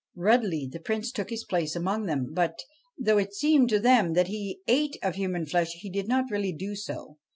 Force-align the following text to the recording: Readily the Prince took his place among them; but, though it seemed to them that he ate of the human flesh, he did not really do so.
Readily 0.15 0.67
the 0.71 0.79
Prince 0.79 1.11
took 1.11 1.29
his 1.29 1.43
place 1.43 1.75
among 1.75 2.07
them; 2.07 2.33
but, 2.33 2.63
though 2.97 3.19
it 3.19 3.35
seemed 3.35 3.69
to 3.69 3.79
them 3.79 4.13
that 4.13 4.29
he 4.29 4.57
ate 4.67 4.97
of 5.03 5.13
the 5.13 5.19
human 5.19 5.45
flesh, 5.45 5.73
he 5.73 5.91
did 5.91 6.07
not 6.07 6.25
really 6.31 6.53
do 6.53 6.75
so. 6.75 7.19